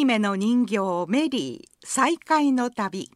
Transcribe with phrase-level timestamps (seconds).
[0.00, 0.78] い目の人形
[1.08, 3.10] メリー再会の旅。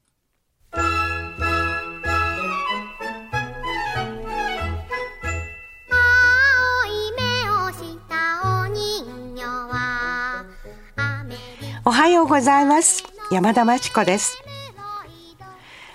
[11.86, 13.04] おはようございます。
[13.30, 14.38] 山田真知子です。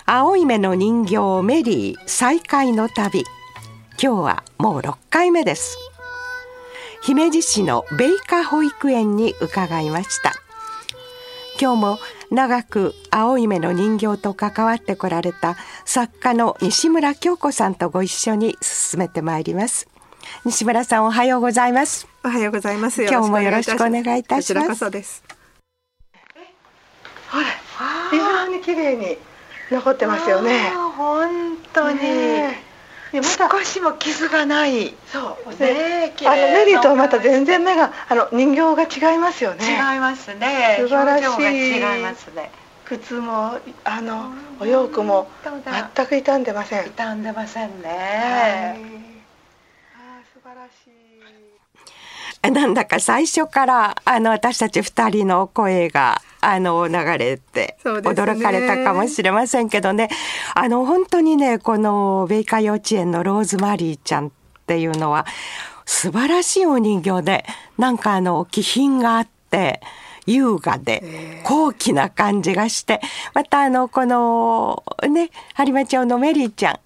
[0.06, 3.24] 青い目の人形メリー再会の旅。
[4.02, 5.78] 今日はもう6回目です。
[7.02, 10.34] 姫路市の米花保育園に伺いました
[11.60, 11.98] 今日も
[12.30, 19.86] 長く青い目の人形と関わってこられた作家の西村京子さんとご一緒に進めてまいります。
[20.46, 22.08] 西村さんおはようございます。
[22.24, 23.02] おはようございます。
[23.02, 24.90] 今日もよろしくお願いいたします。
[24.90, 25.22] です。
[27.30, 27.46] ほら
[28.10, 29.18] 非常に綺麗に
[29.70, 30.70] 残ってますよね。
[30.96, 32.69] 本当に、ね
[33.18, 33.50] また。
[33.50, 34.94] 少しも傷がない。
[35.06, 35.62] そう。
[35.62, 39.64] ねあのメリーとはまた全然目があの人形が違いますよね。
[39.64, 40.76] 違いますね。
[40.78, 41.76] 素晴らしい。
[41.76, 42.50] 違いますね。
[42.90, 46.90] 靴もあのお洋服も全く傷んでません。
[46.90, 48.82] 傷んでませんね、はい、
[49.94, 50.70] あ素晴らし
[52.48, 52.50] い。
[52.50, 60.10] なんだか最初からあの私たち2人の声があの流れて驚かれたかもしれませんけどね、ね、
[60.54, 64.30] あの本当にねこの米花幼稚園のローズマリーちゃんっ
[64.66, 65.26] ていうのは
[65.84, 67.44] 素晴らしいお人形で
[67.76, 69.80] なんかあの気品があって
[70.26, 73.00] 優雅で高貴な感じがして
[73.34, 76.80] またあのこのね播磨町のメリーちゃん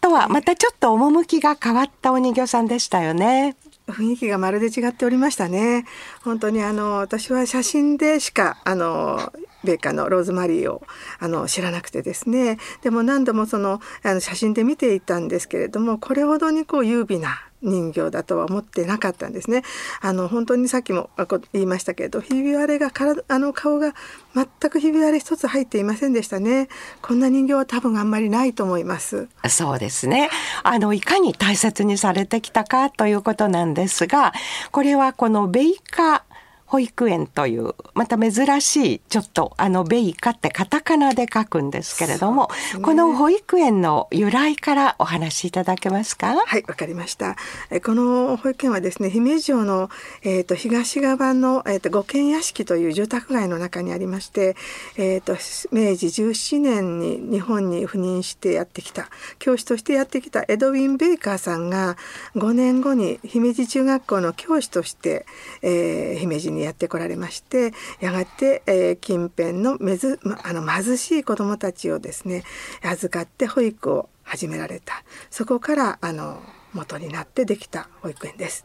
[0.00, 3.56] とはまたちょっと趣が変わったお人形さんでしたよね。
[3.88, 5.84] 雰囲気がまるで違っておりましたね。
[6.24, 9.32] 本当にあの私は写真でしかあの
[9.64, 10.82] 米花のローズマリーを
[11.18, 19.62] あの知らなくてですねでも何度もそのあの写真で見ていたんですけれどもこれほどにこう優美な人形だとは思ってなかったんですね。
[20.00, 21.10] あの本当にさっきも
[21.52, 23.94] 言いましたけどひび割れが体あの顔が
[24.34, 26.68] 全くひび割れ一つ入っていませんでしたね。
[27.02, 29.28] こんな人形は多分あんまりないと思います。
[29.48, 30.30] そうですね。
[30.62, 34.32] あのいかに大切にされてきたかということなんですが、
[34.70, 36.35] これはこのベイカー
[36.66, 46.34] 保育園というまた珍しいちょっとあのベイカってカタカナで書くんですけれども、ね、この保育園の由来からお話しいただけますか？
[46.34, 47.36] はいわかりました。
[47.84, 49.90] この保育園はですね姫路城の、
[50.22, 54.56] えーと、東側の、えーと、五軒屋敷という住宅街の中にありまして、
[54.96, 55.34] えーと、
[55.72, 61.96] 明治17年に日本に赴任してやってきた教師としてやってきたエドウィン・ベイカーさんが
[62.34, 65.26] 5年後に姫路中学校の教師として、
[65.62, 72.42] えー、姫路ににやってこられましてやがて、えー、近辺のめず、ま、あの貧しい子どもたちをですね
[72.82, 76.40] 預かって保育を始められたそこからあの
[76.72, 78.64] 元になってできた保育園です。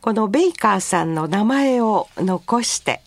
[0.00, 3.02] このベイカーさんの名前を残して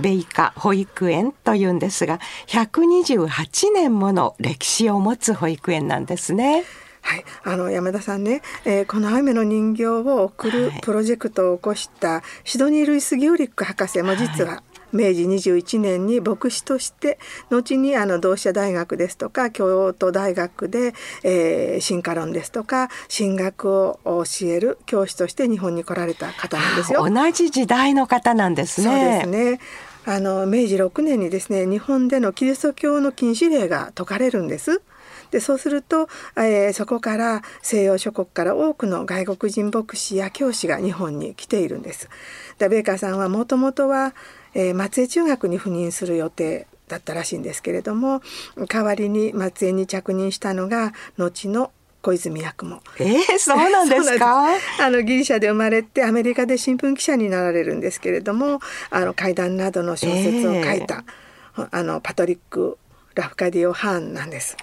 [0.00, 6.64] ベイカ保育園というんですが128年もの歴史を持つ保育園なんですね。
[7.02, 17.18] はい、あの山田さんね、えー、この雨の人形を送るプロジェクトを起こしたシドニー・ルイス・ギューリック博士も実は、明治21年に牧師として
[17.50, 20.92] 後にあの同志社大学ですとか京都大学で、
[21.24, 27.08] えー、進化論ですとか進学を教える教師として日本に来られた方なんですよ。
[27.08, 28.86] 同じ時代の方なんですね。
[28.86, 29.60] そうですね。
[30.04, 34.82] あの明治6年にですね日本でのキリスト教の禁止令が解かれるんです。
[35.32, 42.08] でそうすると、えー、そこから西洋諸国から多くの外国人牧師や教師が日本に来ているんです。
[42.58, 44.14] でベーカーさんはもともとは、
[44.54, 48.20] えー、松江中学に赴任する予定だったらしいんですけれども
[48.68, 51.72] 代わりに松江に着任したのが後の
[52.02, 52.82] 小泉八雲。
[52.98, 54.48] えー、そうなんですか？
[54.80, 58.60] あのギリシャで生まれてアメリカで新聞記者になられるんですけれども
[58.90, 61.04] あの怪談などの小説を書いた、
[61.56, 62.76] えー、あのパトリック
[63.14, 64.56] ラフカディオ・ハーンなんです。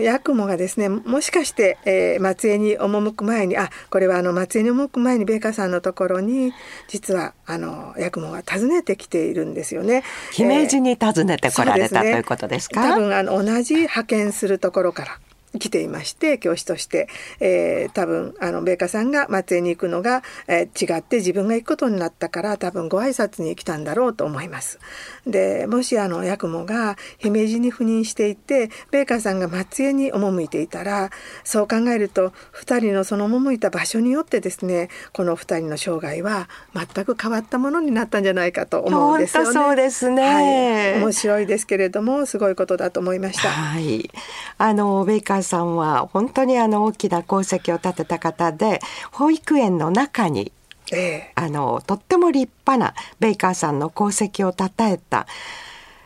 [0.00, 6.52] ヤクモがですねもしかして、えー、松江に赴く前にあこれはあの松江に赴く前にベーカーさんのところに
[6.86, 10.04] 実はあのヤクモが訪ねてきているんですよね。
[10.30, 12.80] 姫路に訪ねてこられた、えーね、ということですか？
[12.80, 15.18] 多分あの同じ派遣するところから
[15.58, 17.08] 来ていまして教師として、
[17.40, 24.78] えー、多分あの米花さんが松江に行くのが、えー、違って自分が行くことになったから多分ご挨拶に来たんだろうと思います。
[25.26, 31.10] でもしあの八雲が姫路に赴任していて米花さんが松江に赴いていたら
[31.44, 39.52] そう考えると2人のその赴いた場所によってですねこの2人の生涯は全く変わったものになったんじゃないかと思うんですよね。
[39.52, 43.48] そうですね、はい、面白いですけれどもすごいことだと思いました。
[43.48, 44.10] はい、
[44.58, 48.80] あの米花さんは本当にあの大きな功績を立てた方で
[49.12, 50.52] 保育園の中に
[50.92, 55.26] ええ、あのとっても立派なベイカーさんの功績をたたえた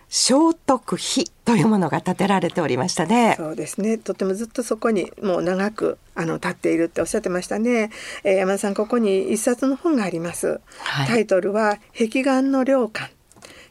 [0.09, 0.35] 聖
[0.67, 3.35] 徳碑というものが建てられておりましたね。
[3.37, 3.97] そうですね。
[3.97, 7.91] とてもずっとそこにもう長くあの立っているっておっしゃってましたね。
[8.25, 10.61] えー、山田さんここに一冊の本があります。
[10.79, 13.13] はい、タイトルは壁眼の良館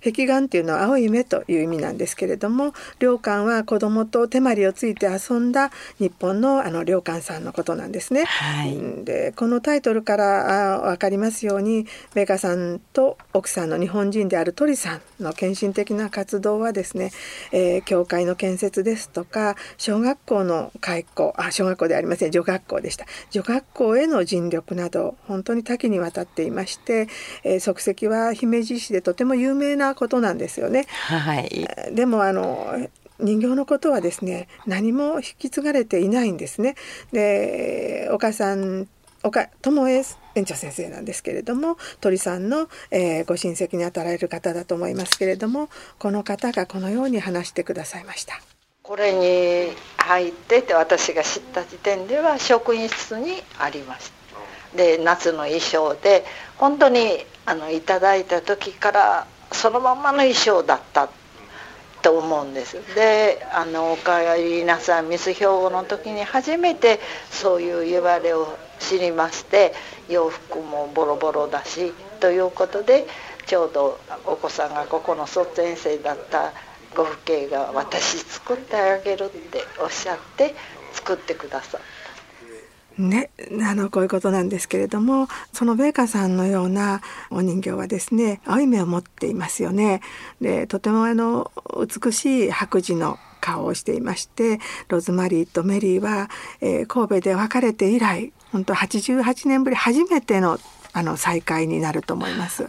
[0.04, 8.25] 壁眼っていうのは青い目という意味なんですけれども良館は子供と手まりをついて遊んだ日本のあの良館さんのことなんですね。
[8.25, 11.86] はい、でこのタイトルから分かりますように
[12.16, 17.12] メカさんと奥さんの日本人である鳥さんの献身的な活動はですね、
[17.52, 27.07] えー、教会の建設ですとか小学校の開校あ小学校でありません女学校でした女学校への尽力など本当に多岐にわたっていまして、
[27.44, 30.86] えー、足跡は姫路市でとても有名なことなんですよね。
[31.08, 32.88] はい、でもあの
[33.20, 36.76] 人形のことはですね何も引き継がれていないんですね。
[37.12, 38.88] で岡さん
[39.24, 40.04] 岡友江
[40.36, 48.40] 園長先生なんですけれども鳥さんの、えー、ご親戚にあたられる方だと思いますけれどもこの方がこのように話してくださいました。
[48.82, 54.20] これに入ってて私が知った時点では職員室にありました。
[54.76, 56.24] で夏の衣装で
[56.58, 61.10] 本当にあのいただいた時からそのままの衣装だった
[62.01, 67.00] と思うんですであの「おかえりなさいミス兵庫」の時に初めて
[67.30, 69.74] そういう言われを知りまして
[70.07, 73.06] 洋服もボロボロだしということで
[73.46, 76.54] ちょうどお子さんがここの卒園生だった
[76.95, 80.56] ご父兄が「私作ってあげる」っておっしゃって
[80.94, 81.99] 作ってくださった。
[83.00, 83.30] ね、
[83.63, 90.01] あのこういうことなんですけれどもそのベーカーさんのようなお人形はですね青い目を持っていますよね。
[90.42, 94.60] でとてもあの美しい白磁の顔をしていまして
[94.90, 96.30] ローズマリーとメリーは、
[96.60, 100.60] えー、神戸で別れて以来本当88年ぶり初めての
[100.92, 102.68] あの再会になると思います。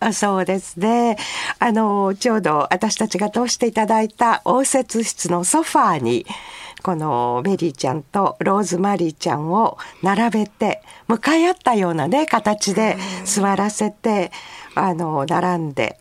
[0.00, 1.16] あそうですね。
[1.58, 6.26] あの、ちょうど私たちが通していただいた応接室のソファーに、
[6.82, 14.30] このメリーちゃんとローズマリーちゃんを並べて向かい合ったようなね形で座らせて
[14.76, 15.98] あの並んで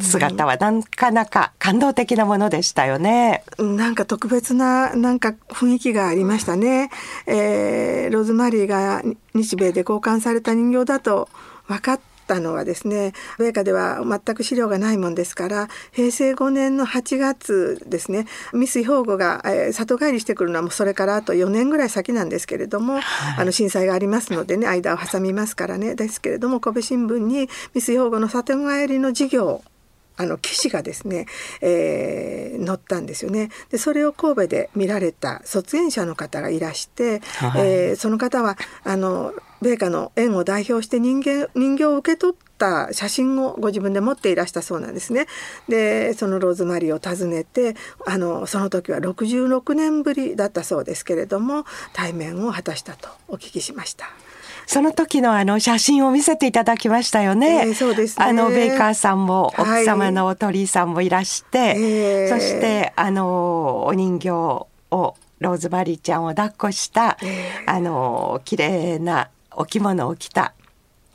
[0.00, 3.42] 姿はなかなか感動的なものでしたよね。
[3.58, 6.90] なんか特別ななんか雰囲気がありましたね。
[7.26, 9.02] えー、ローズマリーが
[9.34, 11.28] 日米で交換された人形だと
[11.66, 12.00] 分かっ
[12.30, 23.02] ったのはですね米花では全く資料がないもんですから平成5年の8月ですねミス兵庫が、えー、里帰りしてくるのはもうそれからあと4年ぐらい先なんですけれども、はい、
[23.38, 25.94] あの震災がありますのでね間を挟みますからね。
[25.94, 29.62] ですけれども神戸新聞にミス兵庫の里帰りの事業
[30.20, 31.26] あの記事がですね、
[31.62, 39.32] えー、載ったんですよねでそれを神戸で見られた卒園者の方がいらして、はい、えー、その方はあの
[39.62, 45.26] 米花の園を代表して人間人形を受け取った写真をご自分で持っていらしたそうなんですね。
[45.68, 47.76] でそのローズマリーを訪ねて
[48.06, 54.10] あのその時は66年ぶりだったそうですけれども対面を果たしたとお聞きしました。
[54.70, 57.66] その時のあの写真を見せていただきましたよね。
[57.66, 58.24] えー、そうですね。
[58.24, 70.54] あのベイカーさんも奥様のお鳥さんもいらして、はいえー、そしてあのお人形をローズマリーちゃんを抱っこした、えー、あの綺麗なお着物を着た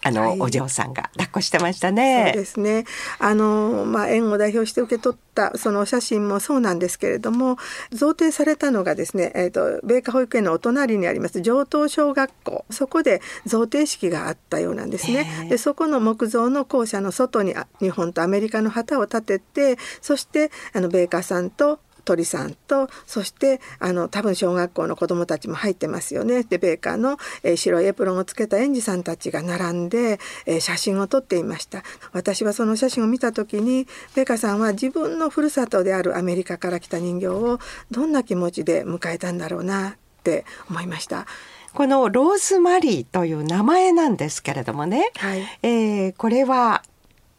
[0.06, 2.32] あの、はい、お嬢さんが抱っこしてましたね。
[2.34, 2.86] そうですね。
[3.18, 7.58] あのまあ園を代表して受け取ったそのお写真もそうなんですけれども、
[7.92, 15.48] 贈呈されたのがですね、えっ、ー、と米花保育園のお隣にあります上東小学校、そこで贈呈式があったようなんですね。
[15.50, 26.44] でそこの木造の校舎の外に日本とアメリカの旗を立てて、そしてあの米花さんと鳥さんとそしてあの多分小学校の子どもたちも入ってますよね。
[26.44, 31.84] でベーカーの、えー、白いエプロンをつけた園児さんたちが並んで、えー、写真を撮っていました。
[32.14, 37.60] 私はその写真を見た時にベーカーさんは自分のふるさとであるアメリカから来た人形を
[37.92, 39.94] どんな気持ちで迎えたんだろうなっ
[40.24, 41.26] て思いました。
[41.74, 46.84] このローズマリーという名前なんですけれどもね、はい、えー、これは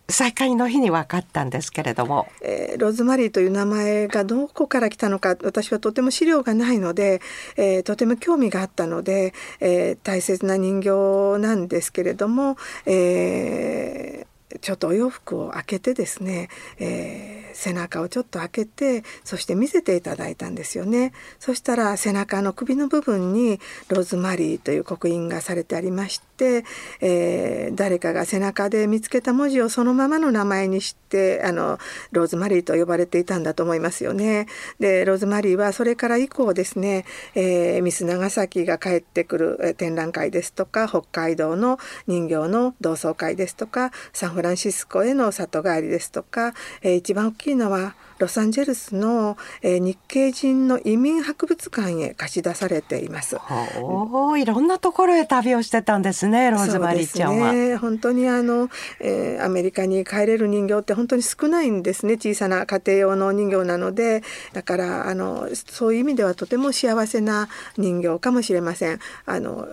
[0.08, 7.20] 再会の日に分かったんですけれども、えー、ローズマリーという名前がどこから来たのか私はとても資料がないので、
[7.56, 14.26] えー、とても興味があったので、えー、大切な人形なんですけれども、え、
[14.60, 16.48] ちょっとお洋服を開けてですね、
[16.78, 21.12] えー、背中をちょっと開けてそして見せていただいたんですよね。
[21.38, 26.35] そしたら背中の首の部分にローズマリーという刻印がされてありまして、
[27.00, 31.78] えー、誰かが背中で見つけた文字をそのままの名前にしてあの
[32.12, 34.46] ローズマリーと呼ばれていたんだと思いますよね。
[34.78, 53.37] でローズマリーはそれから以降ですね、えー、ミス長崎が帰ってくる展覧会ですとか北海道の人形の同窓会ですとかサンフランシスコへの里帰りですとか、えー、一番大きいのはロサンゼルスの、えー、日系人の移民博物館へ貸し出されています。
[53.80, 57.52] おいろんなところへ旅をしてたんですねローズマリーちゃんは。
[57.52, 58.70] ね、本当にあの、
[59.00, 68.99] えー、アメリカに帰れる人形って本当に少ないんですね小さな家庭用の人形なのでだからあのそういう意味ではとても幸せな人形かもしれません。
[69.26, 69.66] あの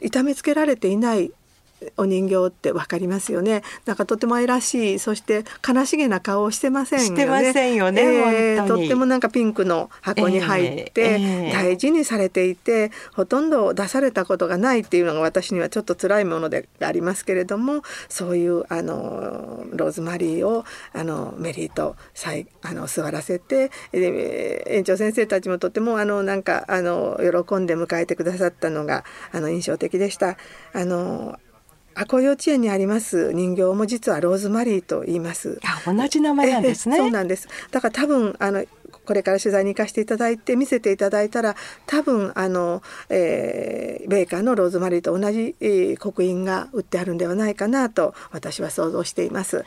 [0.00, 1.32] 痛めつけられていない
[1.96, 3.62] お人形ってわかりますよね。
[3.86, 7.16] なんかとても愛らしいそして悲しげな顔をしてませんよね。
[7.16, 30.36] してませんよね、えー、とってもなんかピンクの箱に入って大事にされていて、ほとんど出されたことがないっていうのが私にはちょっと辛いものでありますけれどもそういうあのローズマリーをあのメリーとさいあの座らせて、えー、園長先生たちもとてもあのなんかあの喜んで迎えてくださったのがあの印象的でした。
[30.72, 31.38] あの
[31.94, 35.60] 阿古幼稚園にあります人形も実はローズマリーと言います。
[35.86, 36.96] 同じ名前なんですね。
[36.96, 37.48] そうなんです。
[37.70, 38.64] だから多分あの
[39.04, 41.56] これから取材に行かせていただいて見せていただいたら
[41.86, 49.64] 多分あの、えー、ベーカーのローズマリーと同じ、えー、刻印が売ってあるんではないかなと私は想像しています。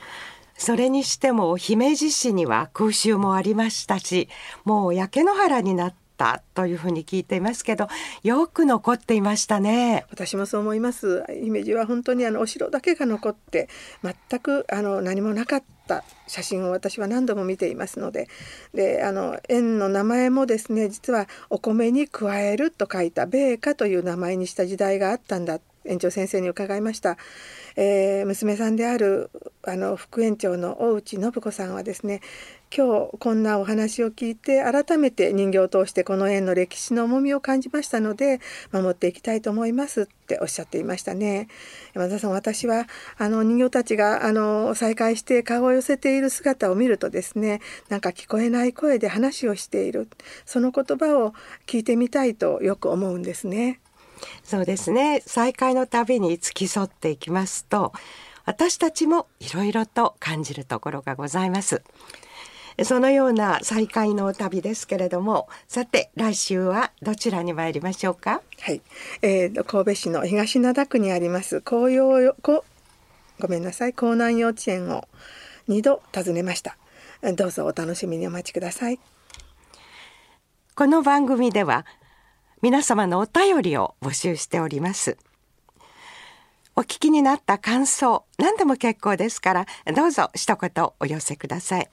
[0.57, 4.29] それにしても姫路市には空襲もありましたし
[4.63, 7.87] もう焼け野原になっったというふうに聞いていますけど
[8.23, 10.05] よく残っていましたね。
[10.09, 11.23] 私もそう思います。
[11.29, 13.67] 姫路は本当にあのお城だけが残って
[14.01, 18.29] 全くあの何もなかった写真を私は何度も見ていますので。
[18.73, 27.17] であの園の名前もですね実はお米に加えると書いた米花という名前にした時代があったんだ園長先生に伺いました、
[27.75, 29.29] えー、娘さんである
[29.67, 32.21] あの副園長の大内信子さんはですね
[32.75, 38.41] 今日こんなお話を聞いて改めて人形を通してこの園の歴史の重みを感じましたので
[38.71, 41.47] 守っていきたいと思いますっておっしゃっていましたね。
[41.93, 50.09] 山田さん私はあの人形たちがあの再会して顔を寄せている姿を見るとですねなんか聞こえない声で話をしている
[50.45, 51.33] その言葉を
[51.67, 53.79] 聞いてみたいとよく思うんですね。
[54.43, 55.21] そうですね。
[55.25, 57.93] 再会のたびに付き添っていきますと
[58.45, 61.83] 私たちもいろいろと感じるところがございます。
[62.83, 68.41] そのような再会の旅ですけれどもさて来週はどちらに参りましょうか？
[68.59, 68.81] はい、
[69.21, 72.65] えー、神戸市の東灘区にあります紅葉こ
[73.39, 75.07] ごめんなさい江南幼稚園を
[75.69, 76.77] 2度訪ねました。
[77.35, 78.99] どうぞお楽しみにお待ちください。
[80.75, 81.85] この番組では
[82.61, 85.17] 皆様のお便りを募集しております
[86.77, 89.65] お聞きになった感想何でも結構ですから
[89.95, 91.89] どうぞ一言お寄せください。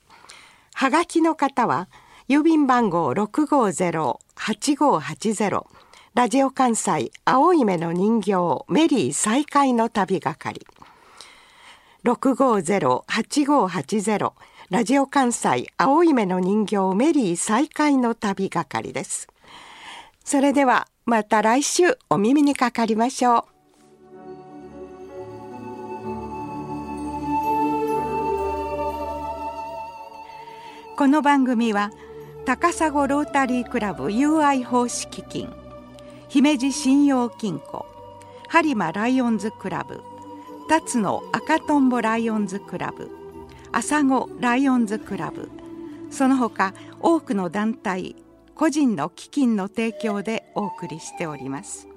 [0.75, 1.89] はがきの方は
[2.29, 5.65] 郵便番号650-8580
[6.15, 8.33] ラジオ関西青い目の人形
[8.69, 10.67] メリー再会の旅係。
[12.05, 14.33] 650-8580
[14.71, 19.29] ラジオ関西青い目の人形メリー再会の旅係です。
[20.25, 23.52] それではまた来週お耳にかかりましょう。
[31.03, 31.91] この番組は
[32.45, 35.53] 高砂ロータリークラブ UI 奉仕基金
[36.29, 37.87] 姫路信用金庫
[38.49, 40.01] 播磨ライオンズクラブ
[40.69, 43.11] 辰野赤とんぼライオンズクラブ
[43.73, 45.51] 朝子ライオンズクラブ
[46.13, 48.15] その他多くの団体
[48.55, 51.92] 個人の基金の提供でお送りしております。